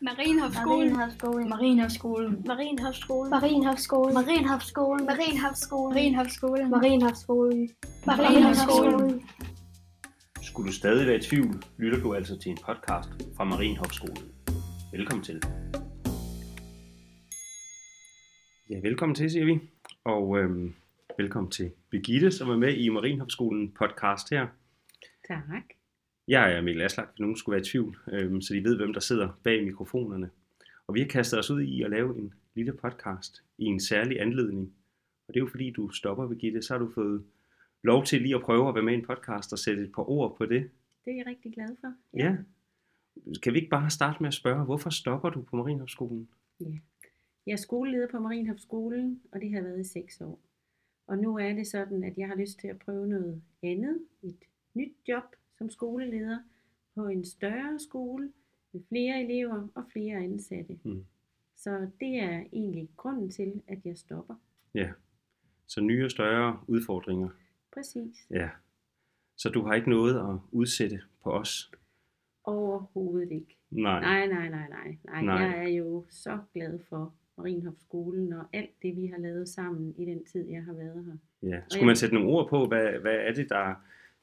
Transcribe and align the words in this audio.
Marienhavsskolen. 0.00 0.92
Marienhavsskolen. 1.48 2.42
Marienhavsskolen. 2.46 3.30
Marienhavsskolen. 3.30 4.14
Marienhavsskolen. 4.14 5.04
Marienhavsskolen. 5.04 6.70
Marienhavsskolen. 6.70 7.70
Marienhavsskolen. 8.06 9.22
Skulle 10.42 10.68
du 10.68 10.72
stadig 10.72 11.06
være 11.06 11.16
i 11.16 11.20
tvivl, 11.20 11.62
lytter 11.78 12.00
du 12.00 12.14
altså 12.14 12.38
til 12.38 12.50
en 12.50 12.58
podcast 12.66 13.08
fra 13.36 13.44
Marienhofskolen. 13.44 14.32
Velkommen 14.92 15.24
til. 15.24 15.42
Ja, 18.70 18.80
velkommen 18.82 19.14
til, 19.14 19.30
siger 19.30 19.44
vi. 19.44 19.58
Og 20.04 20.38
øhm, 20.38 20.74
velkommen 21.18 21.50
til 21.50 21.70
Birgitte, 21.90 22.30
som 22.30 22.50
er 22.50 22.56
med 22.56 22.74
i 22.74 22.88
Marienhofskolen 22.88 23.74
podcast 23.78 24.30
her. 24.30 24.46
Tak. 25.28 25.77
Jeg 26.28 26.56
er 26.56 26.60
Mikkel 26.60 26.82
Aslak, 26.82 27.08
hvis 27.10 27.20
nogen 27.20 27.36
skulle 27.36 27.54
være 27.54 27.60
i 27.60 27.64
tvivl, 27.64 27.98
øhm, 28.12 28.40
så 28.40 28.54
de 28.54 28.64
ved, 28.64 28.76
hvem 28.76 28.92
der 28.92 29.00
sidder 29.00 29.40
bag 29.42 29.64
mikrofonerne. 29.64 30.30
Og 30.86 30.94
vi 30.94 31.00
har 31.00 31.06
kastet 31.08 31.38
os 31.38 31.50
ud 31.50 31.62
i 31.62 31.82
at 31.82 31.90
lave 31.90 32.18
en 32.18 32.34
lille 32.54 32.72
podcast 32.72 33.42
i 33.58 33.64
en 33.64 33.80
særlig 33.80 34.20
anledning. 34.20 34.74
Og 35.28 35.34
det 35.34 35.40
er 35.40 35.44
jo 35.44 35.50
fordi, 35.50 35.70
du 35.70 35.90
stopper, 35.90 36.28
Birgitte, 36.28 36.62
så 36.62 36.74
har 36.74 36.78
du 36.78 36.90
fået 36.94 37.24
lov 37.82 38.04
til 38.04 38.22
lige 38.22 38.34
at 38.34 38.42
prøve 38.42 38.68
at 38.68 38.74
være 38.74 38.84
med 38.84 38.92
i 38.92 38.96
en 38.96 39.04
podcast 39.04 39.52
og 39.52 39.58
sætte 39.58 39.82
et 39.82 39.92
par 39.92 40.10
ord 40.10 40.36
på 40.36 40.46
det. 40.46 40.70
Det 41.04 41.12
er 41.12 41.16
jeg 41.16 41.26
rigtig 41.26 41.52
glad 41.52 41.76
for. 41.80 41.92
Ja. 42.16 42.36
Kan 43.42 43.52
vi 43.52 43.58
ikke 43.58 43.70
bare 43.70 43.90
starte 43.90 44.16
med 44.20 44.28
at 44.28 44.34
spørge, 44.34 44.64
hvorfor 44.64 44.90
stopper 44.90 45.30
du 45.30 45.42
på 45.42 45.56
Marienhofskolen? 45.56 46.28
Jeg 47.46 47.52
er 47.52 47.56
skoleleder 47.56 48.08
på 48.08 48.18
Marienhavsskolen, 48.18 49.20
og 49.32 49.40
det 49.40 49.52
har 49.52 49.62
været 49.62 49.80
i 49.80 49.84
seks 49.84 50.20
år. 50.20 50.40
Og 51.06 51.18
nu 51.18 51.38
er 51.38 51.52
det 51.52 51.66
sådan, 51.66 52.04
at 52.04 52.18
jeg 52.18 52.28
har 52.28 52.34
lyst 52.34 52.60
til 52.60 52.68
at 52.68 52.78
prøve 52.78 53.06
noget 53.06 53.42
andet, 53.62 53.98
et 54.22 54.38
nyt 54.74 54.92
job 55.08 55.24
som 55.58 55.70
skoleleder 55.70 56.38
på 56.94 57.06
en 57.06 57.24
større 57.24 57.78
skole 57.78 58.32
med 58.72 58.80
flere 58.88 59.22
elever 59.22 59.68
og 59.74 59.84
flere 59.92 60.16
ansatte. 60.16 60.78
Mm. 60.84 61.04
Så 61.56 61.90
det 62.00 62.16
er 62.16 62.44
egentlig 62.52 62.88
grunden 62.96 63.30
til, 63.30 63.62
at 63.68 63.78
jeg 63.84 63.96
stopper. 63.96 64.34
Ja. 64.74 64.90
Så 65.66 65.80
nye 65.80 66.04
og 66.04 66.10
større 66.10 66.60
udfordringer. 66.66 67.28
Præcis. 67.74 68.26
Ja. 68.30 68.48
Så 69.36 69.48
du 69.48 69.62
har 69.62 69.74
ikke 69.74 69.90
noget 69.90 70.18
at 70.18 70.38
udsætte 70.52 71.00
på 71.22 71.30
os? 71.30 71.72
Overhovedet 72.44 73.32
ikke. 73.32 73.56
Nej. 73.70 74.00
Nej, 74.00 74.26
nej, 74.26 74.48
nej, 74.48 74.68
nej. 74.68 74.96
nej. 75.04 75.22
Nej. 75.22 75.34
Jeg 75.34 75.64
er 75.64 75.68
jo 75.68 76.04
så 76.10 76.38
glad 76.54 76.78
for 76.88 77.14
Marienhofskolen 77.36 78.32
og 78.32 78.44
alt 78.52 78.82
det, 78.82 78.96
vi 78.96 79.06
har 79.06 79.18
lavet 79.18 79.48
sammen 79.48 79.94
i 79.98 80.04
den 80.04 80.24
tid, 80.24 80.48
jeg 80.48 80.64
har 80.64 80.72
været 80.72 81.04
her. 81.04 81.48
Ja. 81.48 81.60
Skulle 81.68 81.86
man 81.86 81.96
sætte 81.96 82.14
nogle 82.14 82.30
ord 82.30 82.48
på, 82.48 82.66
hvad, 82.66 82.98
hvad 83.00 83.16
er 83.16 83.32
det, 83.32 83.48
der 83.48 83.74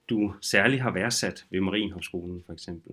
du 0.09 0.33
særligt 0.41 0.81
har 0.81 0.91
værdsat 0.91 1.45
ved 1.51 1.61
Marienhofskolen 1.61 2.43
for 2.45 2.53
eksempel? 2.53 2.91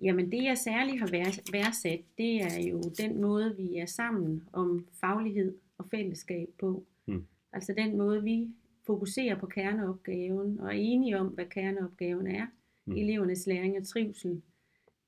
Jamen 0.00 0.32
det, 0.32 0.44
jeg 0.44 0.58
særligt 0.58 0.98
har 0.98 1.06
vær- 1.06 1.52
værdsat, 1.52 2.00
det 2.18 2.42
er 2.42 2.60
jo 2.70 2.80
den 2.98 3.20
måde, 3.20 3.56
vi 3.56 3.76
er 3.76 3.86
sammen 3.86 4.48
om 4.52 4.86
faglighed 5.00 5.54
og 5.78 5.86
fællesskab 5.90 6.48
på. 6.60 6.84
Mm. 7.06 7.26
Altså 7.52 7.74
den 7.76 7.96
måde, 7.96 8.22
vi 8.22 8.48
fokuserer 8.86 9.38
på 9.38 9.46
kerneopgaven 9.46 10.60
og 10.60 10.66
er 10.66 10.78
enige 10.78 11.18
om, 11.18 11.26
hvad 11.26 11.46
kerneopgaven 11.46 12.26
er. 12.26 12.46
Mm. 12.86 12.96
Elevernes 12.96 13.46
læring 13.46 13.76
og 13.76 13.86
trivsel. 13.86 14.42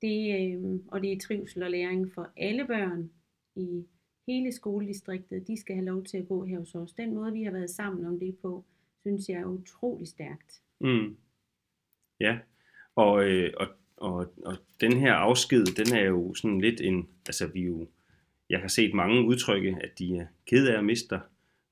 Det, 0.02 0.54
øh, 0.54 0.80
og 0.88 1.02
det 1.02 1.12
er 1.12 1.18
trivsel 1.20 1.62
og 1.62 1.70
læring 1.70 2.12
for 2.12 2.30
alle 2.36 2.66
børn 2.66 3.10
i 3.56 3.84
hele 4.26 4.52
skoledistriktet. 4.52 5.46
De 5.48 5.60
skal 5.60 5.74
have 5.74 5.86
lov 5.86 6.04
til 6.04 6.18
at 6.18 6.28
gå 6.28 6.44
her 6.44 6.58
hos 6.58 6.74
os. 6.74 6.92
Den 6.92 7.14
måde, 7.14 7.32
vi 7.32 7.42
har 7.42 7.50
været 7.50 7.70
sammen 7.70 8.04
om 8.06 8.18
det 8.18 8.36
på, 8.42 8.64
synes 9.00 9.28
jeg 9.28 9.40
er 9.40 9.44
utrolig 9.46 10.08
stærkt. 10.08 10.62
Mm. 10.80 11.16
Ja. 12.20 12.38
Og, 12.96 13.30
øh, 13.30 13.52
og, 13.56 13.68
og, 13.96 14.32
og 14.44 14.56
den 14.80 14.92
her 14.92 15.12
afsked, 15.12 15.64
den 15.64 15.96
er 15.96 16.04
jo 16.04 16.34
sådan 16.34 16.60
lidt 16.60 16.80
en, 16.80 17.08
altså 17.26 17.46
vi 17.46 17.60
jo, 17.60 17.88
jeg 18.50 18.60
har 18.60 18.68
set 18.68 18.94
mange 18.94 19.22
udtrykke, 19.22 19.78
at 19.80 19.98
de 19.98 20.16
er 20.16 20.26
ked 20.46 20.68
af 20.68 20.78
at 20.78 20.84
miste 20.84 21.08
dig. 21.10 21.20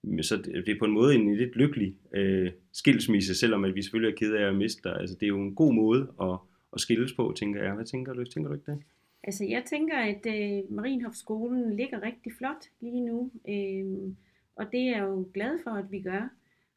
Men 0.02 0.22
Så 0.22 0.36
det 0.36 0.66
det 0.66 0.68
er 0.68 0.78
på 0.78 0.84
en 0.84 0.92
måde 0.92 1.14
en 1.14 1.36
lidt 1.36 1.56
lykkelig 1.56 1.96
øh, 2.14 2.50
skilsmisse, 2.72 3.34
selvom 3.34 3.64
at 3.64 3.74
vi 3.74 3.82
selvfølgelig 3.82 4.12
er 4.12 4.16
ked 4.16 4.34
af 4.34 4.48
at 4.48 4.54
miste 4.54 4.88
dig. 4.88 5.00
Altså 5.00 5.16
det 5.20 5.22
er 5.22 5.28
jo 5.28 5.40
en 5.40 5.54
god 5.54 5.74
måde 5.74 6.12
at, 6.22 6.38
at 6.72 6.80
skilles 6.80 7.12
på, 7.12 7.34
tænker 7.36 7.62
jeg. 7.62 7.74
Hvad 7.74 7.84
tænker 7.84 8.12
du? 8.12 8.24
Tænker 8.24 8.48
du 8.48 8.54
ikke 8.54 8.72
det? 8.72 8.82
Altså 9.24 9.44
jeg 9.44 9.64
tænker, 9.64 9.98
at 9.98 10.26
øh, 10.26 10.72
Marienhofskolen 10.72 11.76
ligger 11.76 12.02
rigtig 12.02 12.32
flot 12.38 12.64
lige 12.80 13.00
nu, 13.00 13.30
øh, 13.48 14.14
og 14.56 14.72
det 14.72 14.80
er 14.80 14.96
jeg 14.96 15.00
jo 15.00 15.28
glad 15.34 15.58
for, 15.64 15.70
at 15.70 15.90
vi 15.90 16.00
gør. 16.00 16.28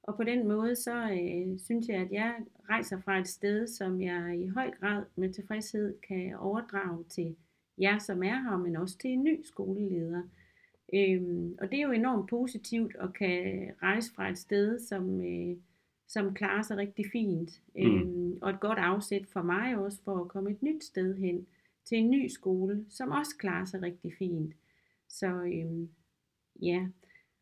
Og 0.08 0.16
på 0.16 0.24
den 0.24 0.48
måde, 0.48 0.76
så 0.76 0.96
øh, 0.96 1.60
synes 1.60 1.88
jeg, 1.88 1.98
at 1.98 2.12
jeg 2.12 2.36
rejser 2.70 3.02
fra 3.02 3.20
et 3.20 3.28
sted, 3.28 3.68
som 3.68 4.02
jeg 4.02 4.40
i 4.40 4.48
høj 4.48 4.72
grad 4.72 5.04
med 5.16 5.34
tilfredshed 5.34 5.96
kan 6.08 6.36
overdrage 6.36 7.04
til 7.04 7.36
jer, 7.78 8.00
som 8.00 8.24
er 8.24 8.50
her, 8.50 8.58
men 8.58 8.76
også 8.76 8.98
til 8.98 9.10
en 9.10 9.24
ny 9.24 9.44
skoleleder. 9.44 10.22
Øhm, 10.94 11.58
og 11.62 11.72
det 11.72 11.80
er 11.80 11.84
jo 11.84 11.92
enormt 11.92 12.30
positivt 12.30 12.96
at 13.00 13.14
kan 13.14 13.72
rejse 13.82 14.14
fra 14.14 14.30
et 14.30 14.38
sted, 14.38 14.80
som, 14.80 15.22
øh, 15.26 15.58
som 16.08 16.34
klarer 16.34 16.62
sig 16.62 16.78
rigtig 16.78 17.06
fint. 17.12 17.62
Mm. 17.76 17.82
Øhm, 17.82 18.38
og 18.42 18.50
et 18.50 18.60
godt 18.60 18.80
afsæt 18.80 19.28
for 19.28 19.42
mig 19.42 19.78
også 19.78 20.04
for 20.04 20.22
at 20.22 20.28
komme 20.28 20.52
et 20.52 20.64
nyt 20.64 20.84
sted 20.84 21.16
hen 21.16 21.48
til 21.86 21.98
en 21.98 22.10
ny 22.10 22.28
skole, 22.28 22.86
som 22.90 23.12
også 23.12 23.36
klarer 23.40 23.66
sig 23.66 23.82
rigtig 23.82 24.14
fint. 24.20 24.54
Så 25.10 25.28
øhm, 25.28 25.90
ja, 26.62 26.88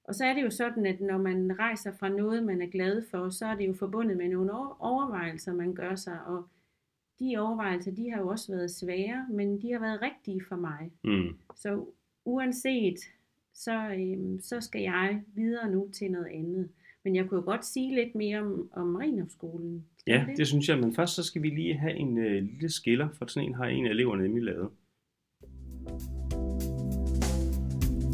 og 0.04 0.16
så 0.16 0.26
er 0.26 0.34
det 0.34 0.44
jo 0.44 0.50
sådan, 0.50 0.86
at 0.86 1.02
når 1.02 1.18
man 1.18 1.60
rejser 1.60 1.92
fra 2.00 2.10
noget, 2.10 2.44
man 2.44 2.62
er 2.62 2.68
glad 2.68 3.04
for, 3.12 3.30
så 3.30 3.46
er 3.46 3.56
det 3.56 3.68
jo 3.68 3.74
forbundet 3.74 4.18
med 4.18 4.30
nogle 4.30 4.54
over- 4.54 4.76
overvejelser, 4.80 5.54
man 5.54 5.74
gør 5.74 5.96
sig, 5.96 6.18
og 6.26 6.44
de 7.20 7.38
overvejelser, 7.38 7.92
de 7.92 8.10
har 8.12 8.20
jo 8.20 8.28
også 8.28 8.52
været 8.52 8.72
svære, 8.72 9.28
men 9.32 9.62
de 9.62 9.72
har 9.72 9.80
været 9.80 10.02
rigtige 10.02 10.42
for 10.48 10.56
mig. 10.56 10.92
Mm. 11.04 11.38
Så 11.56 11.86
uanset, 12.26 13.00
så, 13.54 13.88
øhm, 14.00 14.40
så 14.40 14.62
skal 14.62 14.82
jeg 14.82 15.22
videre 15.36 15.72
nu 15.72 15.90
til 15.94 16.12
noget 16.12 16.28
andet. 16.28 16.70
Men 17.04 17.16
jeg 17.16 17.30
kunne 17.30 17.38
jo 17.40 17.46
godt 17.46 17.66
sige 17.66 17.96
lidt 17.96 18.16
mere 18.16 18.40
om, 18.40 18.70
om 18.74 18.88
Marienhofskolen. 18.88 19.86
Skal 19.98 20.12
Ja, 20.14 20.26
jeg 20.28 20.38
det 20.38 20.48
synes 20.48 20.70
jeg, 20.70 20.78
men 20.80 20.96
først 20.96 21.16
så 21.16 21.24
skal 21.24 21.42
vi 21.42 21.50
lige 21.50 21.74
have 21.74 21.94
en 21.96 22.18
øh, 22.18 22.44
lille 22.44 22.70
skiller, 22.70 23.10
for 23.10 23.26
sådan 23.26 23.50
en 23.50 23.56
har 23.56 23.66
en 23.66 23.86
af 23.86 23.90
eleverne 23.90 24.24
nemlig 24.24 24.44
lavet. 24.44 24.70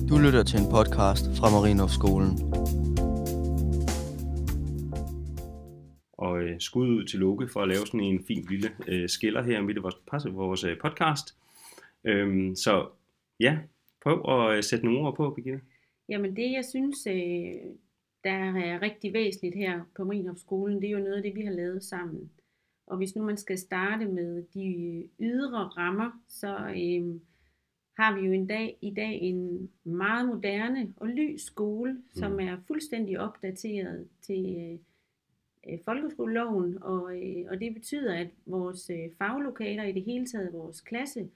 Du 0.09 0.17
lytter 0.17 0.43
til 0.43 0.59
en 0.59 0.69
podcast 0.71 1.25
fra 1.37 1.47
Marienhofskolen. 1.49 2.31
Og 6.13 6.41
øh, 6.41 6.59
skud 6.59 6.87
ud 6.89 7.05
til 7.05 7.19
Loke 7.19 7.47
for 7.53 7.61
at 7.61 7.67
lave 7.67 7.85
sådan 7.85 7.99
en 7.99 8.25
fin 8.27 8.45
lille 8.49 8.69
øh, 8.87 9.09
skiller 9.09 9.43
her 9.43 9.61
midt 9.61 9.77
i 9.77 9.81
vores, 9.81 10.25
vores 10.35 10.63
øh, 10.63 10.77
podcast. 10.81 11.35
Øhm, 12.03 12.55
så 12.55 12.87
ja, 13.39 13.57
prøv 14.03 14.17
at 14.33 14.57
øh, 14.57 14.63
sætte 14.63 14.85
nogle 14.85 14.99
ord 14.99 15.15
på, 15.15 15.29
Birgitte. 15.29 15.61
Jamen 16.09 16.35
det, 16.35 16.51
jeg 16.51 16.65
synes, 16.65 17.07
øh, 17.07 17.53
der 18.23 18.39
er 18.65 18.81
rigtig 18.81 19.13
væsentligt 19.13 19.55
her 19.55 19.81
på 19.95 20.03
Marienhofskolen, 20.03 20.81
det 20.81 20.87
er 20.87 20.91
jo 20.91 20.99
noget 20.99 21.17
af 21.17 21.23
det, 21.23 21.35
vi 21.35 21.41
har 21.41 21.53
lavet 21.53 21.83
sammen. 21.83 22.31
Og 22.87 22.97
hvis 22.97 23.15
nu 23.15 23.23
man 23.23 23.37
skal 23.37 23.57
starte 23.57 24.05
med 24.05 24.43
de 24.53 25.03
ydre 25.19 25.63
rammer, 25.77 26.11
så 26.27 26.57
øh, 26.57 27.19
har 27.99 28.19
vi 28.19 28.27
jo 28.27 28.31
en 28.31 28.47
dag, 28.47 28.77
i 28.81 28.93
dag 28.93 29.21
en 29.21 29.69
meget 29.83 30.27
moderne 30.27 30.93
og 30.97 31.07
lys 31.07 31.41
skole, 31.41 31.93
mm. 31.93 32.01
som 32.13 32.39
er 32.39 32.57
fuldstændig 32.67 33.19
opdateret 33.19 34.07
til 34.21 34.55
øh, 34.57 34.79
øh, 35.73 35.79
folkeskoleloven, 35.85 36.83
og, 36.83 37.21
øh, 37.21 37.45
og 37.49 37.59
det 37.59 37.73
betyder, 37.73 38.15
at 38.15 38.27
vores 38.45 38.89
øh, 38.89 39.09
faglokaler 39.17 39.83
i 39.83 39.91
det 39.91 40.03
hele 40.03 40.25
taget, 40.25 40.53
vores 40.53 40.81
klasse, 40.81 41.29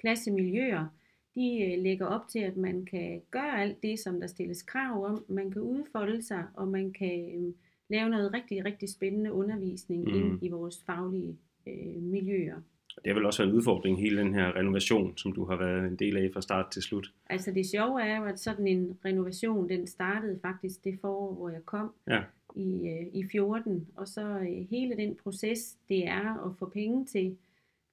klassemiljøer, 0.00 0.86
de 1.34 1.62
øh, 1.62 1.82
lægger 1.82 2.06
op 2.06 2.28
til, 2.28 2.38
at 2.38 2.56
man 2.56 2.84
kan 2.84 3.22
gøre 3.30 3.62
alt 3.62 3.82
det, 3.82 3.98
som 3.98 4.20
der 4.20 4.26
stilles 4.26 4.62
krav 4.62 5.04
om. 5.04 5.24
Man 5.28 5.50
kan 5.50 5.62
udfolde 5.62 6.22
sig, 6.22 6.44
og 6.54 6.68
man 6.68 6.92
kan 6.92 7.30
øh, 7.36 7.54
lave 7.88 8.08
noget 8.08 8.32
rigtig, 8.34 8.64
rigtig 8.64 8.88
spændende 8.88 9.32
undervisning 9.32 10.04
mm. 10.04 10.14
ind 10.14 10.42
i 10.42 10.48
vores 10.48 10.82
faglige 10.86 11.38
øh, 11.66 12.02
miljøer. 12.02 12.60
Det 13.04 13.12
har 13.12 13.14
vel 13.14 13.26
også 13.26 13.42
været 13.42 13.50
en 13.52 13.56
udfordring, 13.56 14.00
hele 14.00 14.20
den 14.20 14.34
her 14.34 14.56
renovation, 14.56 15.16
som 15.16 15.32
du 15.32 15.44
har 15.44 15.56
været 15.56 15.86
en 15.88 15.96
del 15.96 16.16
af 16.16 16.30
fra 16.32 16.40
start 16.40 16.70
til 16.70 16.82
slut. 16.82 17.12
Altså 17.26 17.50
det 17.50 17.66
sjove 17.66 18.02
er 18.02 18.18
jo, 18.18 18.24
at 18.24 18.40
sådan 18.40 18.66
en 18.66 18.98
renovation, 19.04 19.68
den 19.68 19.86
startede 19.86 20.38
faktisk 20.42 20.84
det 20.84 20.98
forår, 21.00 21.34
hvor 21.34 21.48
jeg 21.48 21.64
kom 21.64 21.92
Ja. 22.08 22.22
i, 22.56 22.88
øh, 22.88 23.06
i 23.12 23.24
14. 23.32 23.86
Og 23.96 24.08
så 24.08 24.22
øh, 24.28 24.66
hele 24.70 24.96
den 24.96 25.14
proces, 25.22 25.76
det 25.88 26.08
er 26.08 26.46
at 26.46 26.56
få 26.58 26.68
penge 26.68 27.06
til 27.06 27.36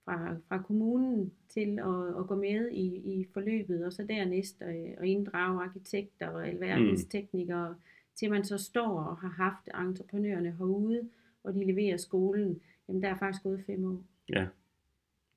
fra, 0.05 0.35
fra 0.47 0.61
kommunen 0.61 1.31
til 1.49 1.79
at, 1.79 2.19
at 2.19 2.27
gå 2.27 2.35
med 2.35 2.69
i, 2.71 2.85
i 2.95 3.27
forløbet, 3.33 3.85
og 3.85 3.93
så 3.93 4.03
dernæst 4.09 4.61
øh, 4.61 4.75
at 4.97 5.05
inddrage 5.05 5.63
arkitekter 5.63 6.27
og 6.29 6.47
alverdens 6.47 7.03
Mm. 7.03 7.09
teknikere, 7.09 7.75
til 8.15 8.29
man 8.29 8.43
så 8.43 8.57
står 8.57 8.99
og 8.99 9.17
har 9.17 9.29
haft 9.29 9.69
entreprenørerne 9.87 10.55
herude, 10.57 11.09
og 11.43 11.53
de 11.53 11.63
leverer 11.65 11.97
skolen. 11.97 12.61
Jamen 12.87 13.01
der 13.03 13.09
er 13.09 13.17
faktisk 13.17 13.43
gået 13.43 13.63
fem 13.65 13.85
år. 13.85 14.03
Ja. 14.29 14.45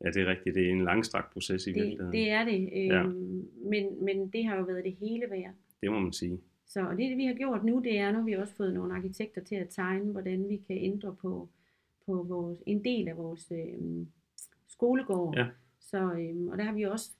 Ja, 0.04 0.10
det 0.10 0.22
er 0.22 0.26
rigtigt. 0.26 0.54
Det 0.54 0.66
er 0.66 0.70
en 0.72 0.84
langstrakt 0.84 1.32
proces 1.32 1.66
i 1.66 1.70
Det, 1.72 1.74
virkeligheden. 1.76 2.12
det 2.12 2.30
er 2.30 2.44
det, 2.44 2.70
øh, 2.72 2.86
Ja. 2.86 3.02
men, 3.70 4.04
men 4.04 4.28
det 4.28 4.44
har 4.44 4.56
jo 4.56 4.62
været 4.64 4.84
det 4.84 4.92
hele 5.00 5.26
værd. 5.30 5.52
det 5.82 5.90
må 5.90 5.98
man 5.98 6.12
sige. 6.12 6.40
Så 6.66 6.80
og 6.86 6.96
det, 6.96 7.16
vi 7.16 7.24
har 7.24 7.34
gjort 7.34 7.64
nu, 7.64 7.80
det 7.84 7.98
er, 7.98 8.12
nu 8.12 8.18
har 8.18 8.24
vi 8.24 8.32
også 8.32 8.54
fået 8.56 8.74
nogle 8.74 8.94
arkitekter 8.94 9.40
til 9.44 9.54
at 9.54 9.68
tegne, 9.70 10.12
hvordan 10.12 10.48
vi 10.48 10.56
kan 10.56 10.76
ændre 10.78 11.16
på, 11.22 11.48
på 12.06 12.22
vores, 12.22 12.62
en 12.66 12.84
del 12.84 13.08
af 13.08 13.16
vores 13.16 13.52
øh, 13.52 14.06
skolegård. 14.68 15.36
Ja. 15.36 15.46
Så, 15.80 15.98
øh, 16.12 16.46
og 16.52 16.58
der 16.58 16.64
har 16.64 16.72
vi 16.74 16.82
også 16.82 17.10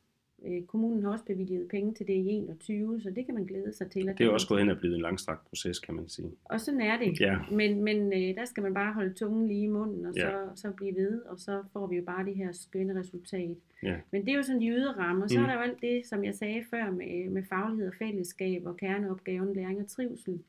Øh, 0.47 0.63
kommunen 0.63 1.03
har 1.05 1.11
også 1.13 1.25
bevilget 1.25 1.69
penge 1.69 1.95
til 1.95 2.07
det 2.07 2.13
i 2.13 2.29
21, 2.29 3.01
så 3.01 3.11
det 3.11 3.27
kan 3.27 3.35
man 3.35 3.45
glæde 3.45 3.73
sig 3.73 3.91
til. 3.91 4.09
at 4.09 4.19
Det 4.19 4.27
er 4.27 4.31
også 4.31 4.49
gået 4.49 4.61
hen 4.61 4.71
og 4.71 4.79
blevet 4.79 4.95
en 4.97 5.03
langstrakt 5.03 5.45
proces, 5.49 5.79
kan 5.79 5.95
man 5.95 6.09
sige. 6.09 6.31
og 6.45 6.61
sådan 6.61 6.81
er 6.81 6.99
det. 6.99 7.21
Ja. 7.21 7.39
Men, 7.51 7.85
men 7.85 8.13
øh, 8.13 8.35
der 8.37 8.45
skal 8.45 8.63
man 8.63 8.75
bare 8.75 8.93
holde 8.95 9.15
tungen 9.15 9.47
lige 9.49 9.63
i 9.65 9.67
munden, 9.67 10.07
og 10.07 10.13
Ja. 10.17 10.31
så, 10.31 10.63
så 10.63 10.73
blive 10.77 10.95
ved, 10.97 11.23
og 11.23 11.39
så 11.39 11.63
får 11.73 11.87
vi 11.87 11.97
jo 11.97 12.03
bare 12.05 12.25
det 12.27 12.35
her 12.37 12.53
skønne 12.53 13.01
resultat. 13.01 13.57
Ja. 13.83 13.97
Men 14.13 14.25
det 14.25 14.33
er 14.33 14.37
jo 14.37 14.43
sådan 14.43 14.61
de 14.61 14.69
ydre 14.69 14.93
rammer. 14.93 15.27
Så 15.27 15.39
Mm. 15.39 15.43
er 15.45 15.47
der 15.49 15.55
jo 15.55 15.61
alt 15.61 15.81
det, 15.83 16.07
som 16.07 16.25
jeg 16.25 16.35
sagde 16.35 16.65
før, 16.71 16.91
med, 16.91 17.31
med 17.31 17.43
faglighed 17.49 17.89
og 17.89 17.95
fællesskab 17.99 18.67
og 18.67 18.77
kerneopgaven, 18.77 19.55
læring 19.55 19.81
og 19.81 19.87
trivsel. 19.89 20.41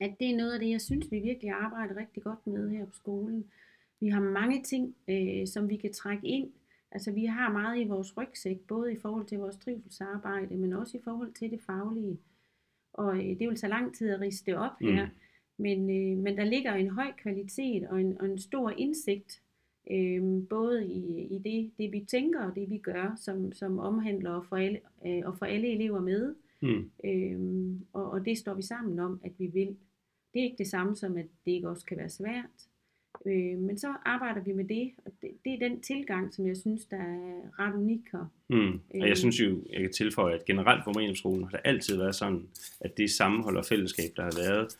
At 0.00 0.14
det 0.20 0.30
er 0.30 0.36
noget 0.36 0.52
af 0.52 0.60
det, 0.60 0.70
jeg 0.70 0.80
synes, 0.80 1.06
vi 1.10 1.18
virkelig 1.18 1.50
arbejder 1.50 1.96
rigtig 1.96 2.22
godt 2.22 2.46
med 2.46 2.70
her 2.70 2.84
på 2.84 2.92
skolen. 2.94 3.44
Vi 4.00 4.08
har 4.08 4.20
mange 4.20 4.62
ting, 4.62 4.94
øh, 5.08 5.46
som 5.46 5.70
vi 5.70 5.76
kan 5.76 5.92
trække 5.92 6.26
ind. 6.26 6.50
Altså 6.94 7.12
vi 7.12 7.24
har 7.24 7.52
meget 7.52 7.80
i 7.80 7.84
vores 7.88 8.16
rygsæk, 8.16 8.60
både 8.60 8.92
i 8.92 8.96
forhold 9.02 9.26
til 9.26 9.38
vores 9.38 9.56
trivselsarbejde, 9.56 10.56
men 10.56 10.72
også 10.72 10.96
i 10.96 11.00
forhold 11.04 11.32
til 11.32 11.50
det 11.50 11.60
faglige. 11.60 12.18
Og 12.92 13.16
øh, 13.16 13.38
det 13.38 13.48
vil 13.48 13.56
tage 13.56 13.70
lang 13.70 13.94
tid 13.94 14.10
at 14.10 14.20
riste 14.20 14.50
det 14.50 14.58
op 14.58 14.80
Mm. 14.80 14.86
her. 14.86 15.08
Men, 15.56 15.78
øh, 15.90 16.18
men 16.18 16.36
der 16.36 16.44
ligger 16.44 16.74
en 16.74 16.88
høj 16.90 17.12
kvalitet 17.22 17.88
og 17.88 18.00
en, 18.00 18.20
og 18.20 18.26
en 18.26 18.38
stor 18.38 18.70
indsigt, 18.70 19.42
øh, 19.90 20.48
både 20.50 20.86
i, 20.86 21.26
i 21.36 21.38
det, 21.38 21.70
det, 21.78 21.92
vi 21.92 22.04
tænker 22.08 22.40
og 22.44 22.54
det, 22.54 22.70
vi 22.70 22.78
gør, 22.78 23.14
som, 23.16 23.52
som 23.52 23.78
omhandler 23.78 24.30
at 24.40 24.46
få 24.46 24.54
alle, 24.54 24.80
øh, 25.06 25.22
at 25.28 25.38
få 25.38 25.44
alle 25.44 25.68
elever 25.72 26.00
med. 26.00 26.34
Mm. 26.62 26.90
Øh, 27.04 27.76
og, 27.92 28.10
og 28.10 28.24
det 28.24 28.38
står 28.38 28.54
vi 28.54 28.62
sammen 28.62 28.98
om, 28.98 29.20
at 29.24 29.32
vi 29.38 29.46
vil. 29.46 29.76
Det 30.34 30.40
er 30.40 30.44
ikke 30.44 30.58
det 30.58 30.66
samme 30.66 30.96
som, 30.96 31.16
at 31.16 31.26
det 31.44 31.52
ikke 31.52 31.68
også 31.68 31.86
kan 31.86 31.96
være 31.96 32.08
svært. 32.08 32.68
Øh, 33.26 33.58
men 33.58 33.78
så 33.78 33.94
arbejder 34.04 34.40
vi 34.42 34.52
med 34.52 34.64
det, 34.64 34.90
og 35.04 35.12
det, 35.22 35.30
det 35.44 35.52
er 35.54 35.68
den 35.68 35.80
tilgang, 35.80 36.34
som 36.34 36.46
jeg 36.46 36.56
synes, 36.56 36.84
der 36.84 36.96
er 36.96 37.58
ret 37.58 37.74
unik 37.74 38.00
her. 38.12 38.30
Mm. 38.48 38.56
Og 38.90 38.96
Øh. 38.96 39.08
jeg 39.08 39.16
synes 39.16 39.40
jo, 39.40 39.58
jeg 39.72 39.80
kan 39.80 39.92
tilføje, 39.92 40.34
at 40.34 40.44
generelt 40.44 40.84
på 40.84 40.92
Marienskolen 40.94 41.42
har 41.44 41.50
det 41.50 41.60
altid 41.64 41.96
været 41.96 42.14
sådan, 42.14 42.42
at 42.80 42.96
det 42.96 43.10
sammenhold 43.10 43.56
og 43.56 43.64
fællesskab, 43.64 44.10
der 44.16 44.22
har 44.22 44.48
været, 44.48 44.78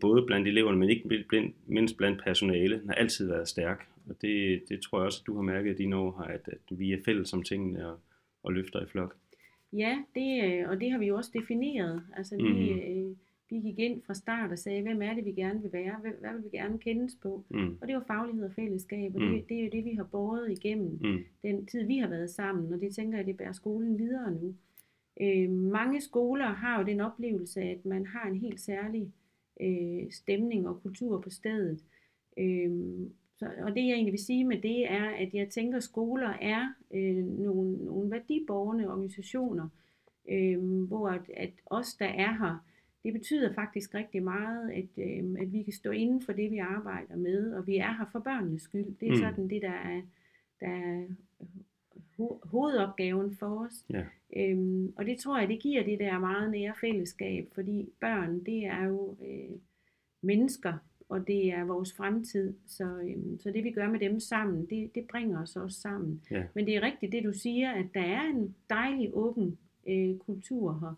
både- 0.00 0.24
blandt 0.26 0.48
eleverne, 0.48 0.78
men 0.78 0.88
ikke 0.90 1.22
mindst 1.66 1.96
blandt 1.96 2.22
personale, 2.24 2.80
har 2.86 2.94
altid 2.94 3.26
været 3.28 3.48
stærk. 3.48 3.86
Og 4.08 4.16
det, 4.22 4.62
det 4.68 4.80
tror 4.80 4.98
jeg 4.98 5.06
også, 5.06 5.20
at 5.22 5.26
du 5.26 5.34
har 5.34 5.42
mærket 5.42 5.70
i 5.74 5.76
dine 5.82 5.96
år 5.96 6.24
her, 6.26 6.34
at, 6.34 6.48
at 6.48 6.78
vi 6.78 6.92
er 6.92 6.98
fælles 7.04 7.32
om 7.32 7.42
tingene 7.42 7.88
og, 7.88 7.98
og 8.42 8.52
løfter 8.52 8.82
i 8.82 8.86
flok. 8.86 9.14
Ja, 9.72 9.98
det, 10.14 10.44
øh, 10.44 10.68
og 10.70 10.80
det 10.80 10.90
har 10.90 10.98
vi 10.98 11.06
jo 11.06 11.16
også 11.16 11.30
defineret. 11.34 12.02
Altså 12.16 12.36
vi, 12.36 12.42
Mhm. 12.42 12.78
øh, 12.78 12.97
vi 13.50 13.56
gik 13.60 13.78
ind 13.78 14.02
fra 14.02 14.14
start 14.14 14.52
og 14.52 14.58
sagde, 14.58 14.82
hvem 14.82 15.02
er 15.02 15.14
det, 15.14 15.24
vi 15.24 15.32
gerne 15.32 15.62
vil 15.62 15.72
være? 15.72 15.96
Hvad, 16.00 16.10
hvad 16.20 16.32
vil 16.32 16.44
vi 16.44 16.56
gerne 16.56 16.78
kendes 16.78 17.14
på? 17.22 17.44
Mm. 17.48 17.78
Og 17.80 17.88
det 17.88 17.94
var 17.94 18.04
faglighed 18.06 18.44
og 18.44 18.52
fællesskab, 18.52 19.14
og 19.14 19.22
Mm. 19.22 19.28
det, 19.28 19.48
det 19.48 19.58
er 19.60 19.64
jo 19.64 19.70
det, 19.72 19.84
vi 19.84 19.94
har 19.94 20.04
båret 20.04 20.50
igennem 20.50 20.98
Mm. 21.02 21.18
den 21.42 21.66
tid, 21.66 21.86
vi 21.86 21.98
har 21.98 22.08
været 22.08 22.30
sammen, 22.30 22.72
og 22.72 22.80
det 22.80 22.94
tænker 22.94 23.18
jeg, 23.18 23.26
det 23.26 23.36
bærer 23.36 23.52
skolen 23.52 23.98
videre 23.98 24.30
nu. 24.32 24.54
Øh, 25.20 25.50
mange 25.50 26.00
skoler 26.00 26.44
har 26.46 26.80
jo 26.80 26.86
den 26.86 27.00
oplevelse, 27.00 27.60
at 27.60 27.84
man 27.84 28.06
har 28.06 28.28
en 28.28 28.36
helt 28.36 28.60
særlig 28.60 29.12
øh, 29.60 30.10
stemning 30.10 30.68
og 30.68 30.82
kultur 30.82 31.20
på 31.20 31.30
stedet. 31.30 31.84
Øh, 32.38 32.70
så, 33.36 33.46
og 33.62 33.70
det 33.74 33.80
jeg 33.86 33.92
egentlig 33.94 34.12
vil 34.12 34.24
sige 34.24 34.44
med 34.44 34.56
det 34.62 34.90
er, 34.92 35.04
at 35.04 35.34
jeg 35.34 35.48
tænker, 35.48 35.76
at 35.76 35.82
skoler 35.82 36.28
er 36.40 36.68
øh, 36.94 37.24
nogle, 37.26 37.84
nogle 37.84 38.10
værdiborgende 38.10 38.88
organisationer, 38.92 39.68
øh, 40.30 40.58
hvor 40.86 41.08
at, 41.08 41.30
at 41.36 41.50
os, 41.66 41.94
der 41.94 42.06
er 42.06 42.32
her, 42.32 42.64
det 43.08 43.20
betyder 43.20 43.52
faktisk 43.54 43.94
rigtig 43.94 44.22
meget, 44.22 44.70
at, 44.70 44.88
øh, 45.04 45.24
at 45.40 45.52
vi 45.52 45.62
kan 45.62 45.72
stå 45.72 45.90
inden 45.90 46.22
for 46.22 46.32
det, 46.32 46.50
vi 46.50 46.58
arbejder 46.58 47.16
med, 47.16 47.52
og 47.52 47.66
vi 47.66 47.76
er 47.76 47.92
her 47.98 48.06
for 48.12 48.18
børnenes 48.18 48.62
skyld. 48.62 48.96
Det 49.00 49.08
er 49.08 49.12
Mm. 49.12 49.18
sådan 49.18 49.48
det, 49.50 49.62
der 49.62 49.70
er, 49.70 50.02
der 50.60 50.66
er 50.66 51.06
ho- 52.18 52.48
hovedopgaven 52.48 53.36
for 53.36 53.64
os. 53.66 53.86
Ja. 53.90 54.04
Øhm, 54.36 54.92
og 54.96 55.06
det 55.06 55.18
tror 55.18 55.38
jeg, 55.38 55.48
det 55.48 55.60
giver 55.60 55.84
det 55.84 55.98
der 55.98 56.18
meget 56.18 56.50
nære 56.50 56.74
fællesskab, 56.80 57.48
fordi 57.54 57.88
børn, 58.00 58.44
det 58.44 58.64
er 58.66 58.84
jo 58.84 59.16
øh, 59.26 59.56
mennesker, 60.22 60.74
og 61.08 61.26
det 61.26 61.52
er 61.52 61.64
vores 61.64 61.92
fremtid. 61.96 62.54
Så, 62.66 62.84
øhm, 62.84 63.38
så 63.38 63.50
det 63.50 63.64
vi 63.64 63.70
gør 63.70 63.88
med 63.90 64.00
dem 64.00 64.20
sammen, 64.20 64.66
det, 64.70 64.94
det 64.94 65.04
bringer 65.10 65.42
os 65.42 65.56
også 65.56 65.80
sammen. 65.80 66.22
Ja. 66.30 66.44
Men 66.54 66.66
det 66.66 66.76
er 66.76 66.80
rigtigt 66.82 67.12
det, 67.12 67.24
du 67.24 67.32
siger, 67.32 67.70
at 67.70 67.86
der 67.94 68.00
er 68.00 68.22
en 68.22 68.54
dejlig 68.70 69.10
åben 69.12 69.58
øh, 69.88 70.16
kultur 70.18 70.72
her. 70.80 70.94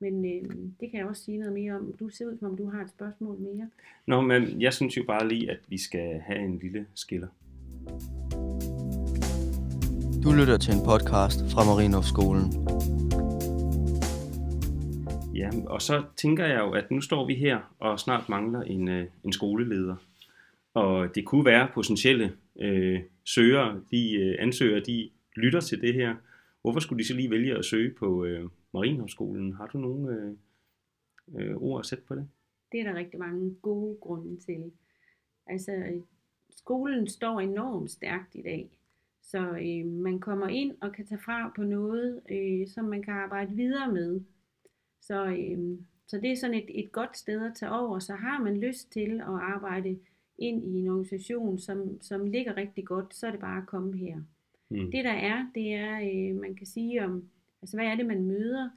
Men 0.00 0.24
øh, 0.24 0.50
det 0.80 0.90
kan 0.90 1.00
jeg 1.00 1.06
også 1.06 1.22
sige 1.24 1.38
noget 1.38 1.54
mere 1.54 1.72
om. 1.72 1.94
Du 2.00 2.08
ser 2.08 2.26
ud, 2.26 2.38
som 2.38 2.50
om 2.50 2.56
du 2.56 2.70
har 2.70 2.82
et 2.82 2.90
spørgsmål 2.90 3.38
mere. 3.38 3.70
Nå, 4.06 4.20
men 4.20 4.60
jeg 4.60 4.72
synes 4.72 4.96
jo 4.96 5.04
bare 5.06 5.28
lige, 5.28 5.50
at 5.50 5.58
vi 5.68 5.78
skal 5.78 6.20
have 6.20 6.38
en 6.38 6.58
lille 6.58 6.86
skiller. 6.94 7.28
Du 10.24 10.32
lytter 10.32 10.56
til 10.56 10.74
en 10.74 10.84
podcast 10.84 11.38
fra 11.52 11.64
Marienhof-skolen. 11.64 12.46
Ja, 15.34 15.50
og 15.66 15.82
så 15.82 16.02
tænker 16.16 16.46
jeg 16.46 16.58
jo, 16.58 16.70
at 16.70 16.90
nu 16.90 17.00
står 17.00 17.26
vi 17.26 17.34
her 17.34 17.74
og 17.78 18.00
snart 18.00 18.28
mangler 18.28 18.62
en, 18.62 18.88
øh, 18.88 19.06
en 19.24 19.32
skoleleder. 19.32 19.96
Og 20.74 21.14
det 21.14 21.24
kunne 21.24 21.44
være 21.44 21.68
potentielle 21.74 22.32
øh, 22.60 23.00
søgere, 23.24 23.80
de 23.90 24.14
øh, 24.14 24.36
ansøgere, 24.38 24.80
de 24.80 25.10
lytter 25.36 25.60
til 25.60 25.80
det 25.80 25.94
her. 25.94 26.14
Hvorfor 26.62 26.80
skulle 26.80 27.02
de 27.02 27.08
så 27.08 27.14
lige 27.14 27.30
vælge 27.30 27.58
at 27.58 27.64
søge 27.64 27.94
på 27.98 28.24
øh, 28.24 28.48
Marienhofskolen? 28.74 29.52
Har 29.52 29.66
du 29.66 29.78
nogle 29.78 30.14
øh, 30.14 30.32
øh, 31.36 31.56
ord 31.56 31.80
at 31.80 31.86
sætte 31.86 32.04
på 32.04 32.14
det? 32.14 32.28
Det 32.72 32.80
er 32.80 32.84
der 32.84 32.94
rigtig 32.94 33.18
mange 33.18 33.54
gode 33.62 33.96
grunde 34.00 34.36
til. 34.36 34.72
Altså, 35.46 36.00
skolen 36.50 37.08
står 37.08 37.40
enormt 37.40 37.90
stærkt 37.90 38.34
i 38.34 38.42
dag. 38.42 38.78
Så 39.22 39.38
øh, 39.38 39.86
man 39.86 40.20
kommer 40.20 40.48
ind 40.48 40.74
og 40.80 40.92
kan 40.92 41.06
tage 41.06 41.20
fra 41.20 41.52
på 41.56 41.62
noget, 41.62 42.20
øh, 42.30 42.68
som 42.68 42.84
man 42.84 43.02
kan 43.02 43.14
arbejde 43.14 43.56
videre 43.56 43.92
med. 43.92 44.20
Så, 45.00 45.26
øh, 45.26 45.78
så 46.06 46.20
det 46.20 46.32
er 46.32 46.36
sådan 46.36 46.56
et, 46.56 46.84
et 46.84 46.92
godt 46.92 47.16
sted 47.16 47.46
at 47.46 47.54
tage 47.54 47.72
over. 47.72 47.98
Så 47.98 48.14
har 48.14 48.42
man 48.42 48.56
lyst 48.56 48.92
til 48.92 49.20
at 49.20 49.40
arbejde 49.40 49.98
ind 50.38 50.64
i 50.64 50.78
en 50.78 50.88
organisation, 50.88 51.58
som, 51.58 52.00
som 52.00 52.26
ligger 52.26 52.56
rigtig 52.56 52.84
godt, 52.84 53.14
så 53.14 53.26
er 53.26 53.30
det 53.30 53.40
bare 53.40 53.62
at 53.62 53.66
komme 53.66 53.96
her. 53.96 54.16
Mm. 54.68 54.90
Det 54.90 55.04
der 55.04 55.12
er, 55.12 55.46
det 55.54 55.74
er, 55.74 55.94
øh, 55.94 56.40
man 56.40 56.54
kan 56.54 56.66
sige 56.66 57.04
om, 57.04 57.28
altså 57.64 57.76
hvad 57.76 57.86
er 57.86 57.94
det, 57.94 58.06
man 58.06 58.24
møder? 58.24 58.70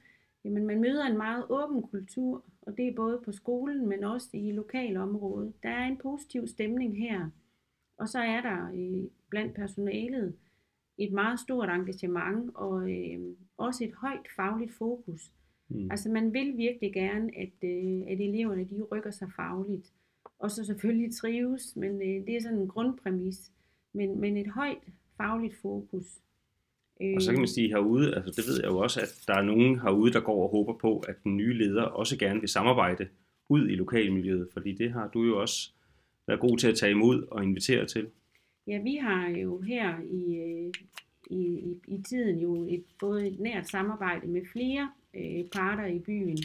Jamen, 0.44 0.66
man 0.66 0.80
møder 0.80 1.06
en 1.06 1.16
meget 1.16 1.44
åben 1.48 1.82
kultur, 1.82 2.44
og 2.62 2.76
det 2.76 2.88
er 2.88 2.94
både 2.96 3.20
på 3.24 3.32
skolen, 3.32 3.86
men 3.88 4.04
også 4.04 4.28
i 4.32 4.52
lokalområdet. 4.52 5.52
Der 5.62 5.68
er 5.68 5.86
en 5.86 5.96
positiv 5.96 6.46
stemning 6.46 6.98
her. 6.98 7.30
Og 7.98 8.08
så 8.08 8.18
er 8.18 8.40
der 8.40 8.70
øh, 8.74 9.04
blandt 9.30 9.54
personalet 9.54 10.36
et 10.98 11.12
meget 11.12 11.40
stort 11.40 11.68
engagement, 11.68 12.50
og 12.54 12.90
øh, 12.90 13.20
også 13.56 13.84
et 13.84 13.94
højt 13.94 14.28
fagligt 14.36 14.72
fokus. 14.72 15.32
Mm. 15.68 15.90
Altså 15.90 16.10
man 16.10 16.32
vil 16.32 16.56
virkelig 16.56 16.92
gerne, 16.92 17.30
at, 17.36 17.64
øh, 17.70 18.00
at 18.06 18.20
eleverne 18.20 18.64
de 18.64 18.82
rykker 18.82 19.10
sig 19.10 19.28
fagligt. 19.36 19.92
Og 20.38 20.50
så 20.50 20.64
selvfølgelig 20.64 21.14
trives, 21.14 21.76
men 21.76 22.02
øh, 22.02 22.26
det 22.26 22.36
er 22.36 22.40
sådan 22.40 22.58
en 22.58 22.68
grundpræmis. 22.68 23.52
Men, 23.92 24.20
men 24.20 24.36
et 24.36 24.48
højt 24.48 24.88
fagligt 25.16 25.54
fokus. 25.54 26.22
Og 27.00 27.22
så 27.22 27.30
kan 27.30 27.40
man 27.40 27.48
sige 27.48 27.68
herude, 27.68 28.14
altså 28.14 28.30
det 28.36 28.48
ved 28.48 28.60
jeg 28.60 28.70
jo 28.70 28.78
også, 28.78 29.00
at 29.00 29.24
der 29.26 29.34
er 29.34 29.42
nogen 29.42 29.80
herude, 29.80 30.12
der 30.12 30.20
går 30.20 30.42
og 30.42 30.50
håber 30.50 30.72
på, 30.72 30.98
at 31.08 31.14
den 31.24 31.36
nye 31.36 31.54
leder 31.54 31.82
også 31.82 32.18
gerne 32.18 32.40
vil 32.40 32.48
samarbejde 32.48 33.08
ud 33.48 33.68
i 33.68 33.74
lokalmiljøet, 33.74 34.48
fordi 34.52 34.72
det 34.72 34.92
har 34.92 35.08
du 35.08 35.24
jo 35.24 35.40
også 35.40 35.70
været 36.26 36.40
god 36.40 36.58
til 36.58 36.68
at 36.68 36.76
tage 36.76 36.90
imod 36.90 37.26
og 37.30 37.44
invitere 37.44 37.86
til. 37.86 38.06
Ja, 38.66 38.82
vi 38.82 38.94
har 38.94 39.28
jo 39.28 39.60
her 39.60 39.94
i, 40.10 40.36
øh, 40.36 40.72
i, 41.30 41.40
i, 41.40 41.80
i 41.88 42.02
tiden 42.02 42.38
jo 42.38 42.66
et, 42.68 42.84
både 43.00 43.26
et 43.26 43.40
nært 43.40 43.68
samarbejde 43.68 44.26
med 44.26 44.42
flere 44.52 44.90
øh, 45.14 45.44
parter 45.52 45.86
i 45.86 45.98
byen. 45.98 46.38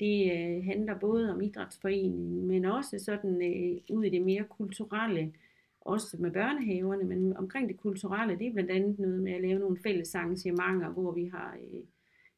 Det 0.00 0.32
øh, 0.32 0.64
handler 0.64 0.98
både 0.98 1.30
om 1.32 1.40
idrætsforeningen, 1.40 2.46
men 2.46 2.64
også 2.64 2.98
sådan 2.98 3.42
øh, 3.42 3.80
ud 3.90 4.04
i 4.04 4.10
det 4.10 4.22
mere 4.22 4.44
kulturelle, 4.44 5.32
også 5.84 6.16
med 6.20 6.30
børnehaverne, 6.30 7.04
men 7.04 7.36
omkring 7.36 7.68
det 7.68 7.76
kulturelle, 7.76 8.38
det 8.38 8.46
er 8.46 8.52
blandt 8.52 8.70
andet 8.70 8.98
noget 8.98 9.22
med 9.22 9.32
at 9.32 9.42
lave 9.42 9.58
nogle 9.58 9.78
fælles 9.82 10.14
arrangementer, 10.14 10.88
hvor 10.88 11.12
vi 11.12 11.26
har, 11.26 11.56
øh, 11.62 11.80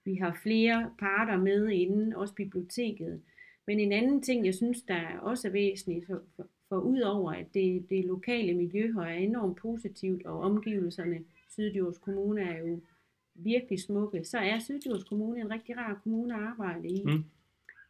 vi 0.04 0.14
har 0.14 0.38
flere 0.42 0.90
parter 0.98 1.38
med 1.38 1.68
inden, 1.68 2.14
også 2.14 2.34
biblioteket. 2.34 3.22
Men 3.66 3.80
en 3.80 3.92
anden 3.92 4.22
ting, 4.22 4.46
jeg 4.46 4.54
synes, 4.54 4.82
der 4.82 5.18
også 5.18 5.48
er 5.48 5.52
væsentligt, 5.52 6.06
for, 6.06 6.22
for, 6.36 6.46
for 6.68 6.78
udover 6.78 7.32
at 7.32 7.46
det, 7.54 7.90
det 7.90 8.04
lokale 8.04 8.54
miljø 8.54 8.92
her 8.92 9.00
er 9.00 9.18
enormt 9.18 9.56
positivt, 9.56 10.26
og 10.26 10.40
omgivelserne, 10.40 11.18
Syddjurs 11.50 11.98
Kommune 11.98 12.42
er 12.42 12.58
jo 12.58 12.80
virkelig 13.34 13.80
smukke, 13.80 14.24
så 14.24 14.38
er 14.38 14.58
Syddjurs 14.58 15.04
Kommune 15.04 15.40
en 15.40 15.50
rigtig 15.50 15.76
rar 15.76 16.00
kommune 16.02 16.34
at 16.34 16.40
arbejde 16.40 16.88
i. 16.88 17.02
Mm. 17.04 17.24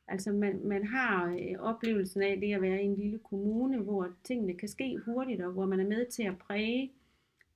Altså 0.08 0.32
man, 0.32 0.60
man 0.64 0.84
har 0.86 1.30
øh, 1.40 1.58
oplevelsen 1.58 2.22
af 2.22 2.40
det 2.40 2.54
at 2.54 2.62
være 2.62 2.82
i 2.82 2.86
en 2.86 2.94
lille 2.96 3.18
kommune, 3.18 3.78
hvor 3.78 4.08
tingene 4.24 4.54
kan 4.54 4.68
ske 4.68 4.96
hurtigt, 5.04 5.40
og 5.40 5.52
hvor 5.52 5.66
man 5.66 5.80
er 5.80 5.88
med 5.88 6.06
til 6.10 6.22
at 6.22 6.38
præge 6.38 6.92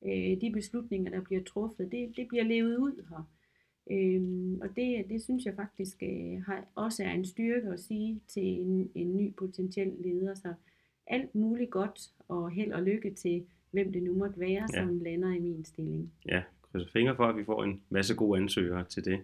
øh, 0.06 0.40
de 0.40 0.50
beslutninger, 0.52 1.10
der 1.10 1.20
bliver 1.20 1.42
truffet. 1.42 1.92
Det, 1.92 2.12
det 2.16 2.28
bliver 2.28 2.44
levet 2.44 2.76
ud 2.76 3.04
her. 3.10 3.30
Øhm, 3.90 4.60
og 4.60 4.68
det, 4.76 5.04
det 5.08 5.22
synes 5.22 5.44
jeg 5.44 5.54
faktisk 5.54 6.02
øh, 6.02 6.42
har, 6.46 6.64
også 6.74 7.04
er 7.04 7.10
en 7.10 7.24
styrke 7.24 7.68
at 7.68 7.80
sige 7.80 8.20
til 8.28 8.42
en, 8.44 8.90
en 8.94 9.16
ny 9.16 9.34
potentiel 9.34 9.92
leder. 9.98 10.34
Så 10.34 10.54
alt 11.06 11.34
muligt 11.34 11.70
godt 11.70 12.00
og 12.28 12.50
held 12.50 12.72
og 12.72 12.82
lykke 12.82 13.14
til, 13.14 13.44
hvem 13.70 13.92
det 13.92 14.02
nu 14.02 14.14
måtte 14.14 14.40
være, 14.40 14.68
Ja. 14.74 14.80
som 14.82 14.98
lander 14.98 15.34
i 15.34 15.38
min 15.40 15.64
stilling. 15.64 16.12
Ja, 16.26 16.42
krydser 16.62 16.90
fingre 16.92 17.16
for, 17.16 17.24
at 17.26 17.36
vi 17.36 17.44
får 17.44 17.64
en 17.64 17.82
masse 17.88 18.14
gode 18.14 18.40
ansøgere 18.40 18.84
til 18.84 19.04
det. 19.04 19.20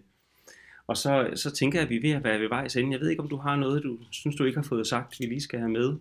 Og 0.87 0.97
så, 0.97 1.31
så 1.35 1.51
tænker 1.51 1.79
jeg, 1.79 1.83
at 1.83 1.89
vi 1.89 1.95
er 1.95 2.01
ved 2.01 2.11
at 2.11 2.23
være 2.23 2.39
ved 2.39 2.47
vejs 2.49 2.75
ende. 2.75 2.91
Jeg 2.91 2.99
ved 2.99 3.09
ikke, 3.09 3.23
om 3.23 3.29
du 3.29 3.35
har 3.35 3.55
noget, 3.55 3.83
du 3.83 3.97
synes, 4.11 4.35
du 4.35 4.43
ikke 4.43 4.57
har 4.57 4.63
fået 4.63 4.87
sagt, 4.87 5.19
vi 5.19 5.25
lige 5.25 5.41
skal 5.41 5.59
have 5.59 5.71
med. 5.71 5.97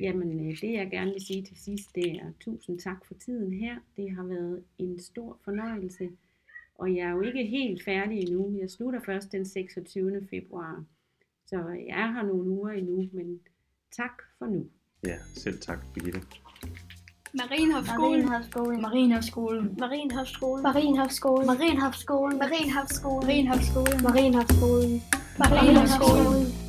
Jamen, 0.00 0.48
øh, 0.50 0.60
det 0.60 0.72
jeg 0.72 0.90
gerne 0.90 1.10
vil 1.12 1.26
sige 1.26 1.42
til 1.42 1.56
sidst, 1.56 1.94
det 1.94 2.12
er 2.12 2.32
tusind 2.40 2.78
tak 2.78 3.06
for 3.06 3.14
tiden 3.14 3.52
her. 3.52 3.76
Det 3.96 4.10
har 4.10 4.22
været 4.22 4.62
en 4.78 5.00
stor 5.00 5.38
fornøjelse. 5.44 6.10
Og 6.74 6.96
jeg 6.96 7.06
er 7.06 7.10
jo 7.10 7.20
ikke 7.20 7.44
helt 7.46 7.84
færdig 7.84 8.18
endnu. 8.18 8.58
Jeg 8.60 8.70
slutter 8.70 9.00
først 9.06 9.32
den 9.32 9.46
26. 9.46 10.26
februar. 10.30 10.84
Så 11.46 11.56
jeg 11.86 12.12
her 12.14 12.22
nogle 12.22 12.50
uger 12.50 12.70
endnu, 12.70 13.08
men 13.12 13.40
tak 13.96 14.22
for 14.38 14.46
nu. 14.46 14.66
Ja, 15.06 15.18
selv 15.34 15.58
tak, 15.60 15.78
Birgitte. 15.94 16.20
Marienhofskolen. 17.32 18.24
Marienhofskolen. 18.26 18.80
Marienhofskolen. 18.80 19.74
Marienhofskolen. 19.78 20.62
Marienhofskolen. 20.62 21.46
Marienhofskolen. 21.46 21.46
Marienhofskolen. 21.46 22.38
Marienhofskolen. 22.38 24.02
Marienhofskolen. 24.02 24.02
Marienhofskolen. 24.02 25.02
Marienhofskolen. 25.38 26.61